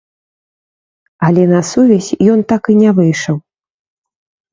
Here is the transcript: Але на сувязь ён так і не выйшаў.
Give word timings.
Але 1.27 1.43
на 1.53 1.59
сувязь 1.71 2.07
ён 2.37 2.41
так 2.53 2.63
і 2.73 2.79
не 2.81 2.89
выйшаў. 3.01 3.37